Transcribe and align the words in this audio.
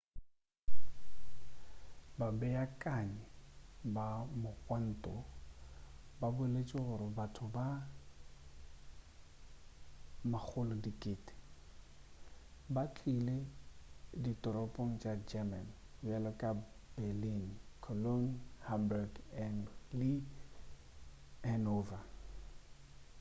babeakanyi 2.19 3.23
ba 3.95 4.05
mogwanto 4.41 5.15
ba 6.19 6.27
boletše 6.35 6.77
gore 6.85 7.07
batho 7.17 7.45
ba 7.55 7.67
100,000 10.55 11.29
ba 12.73 12.83
tlile 12.93 13.37
ditoropong 14.23 14.91
tša 15.01 15.13
german 15.29 15.67
bjalo 16.03 16.31
ka 16.41 16.49
berlin 16.99 17.43
cologne 17.83 18.31
hamburg 18.67 19.11
le 19.99 20.09
hanover 21.49 22.03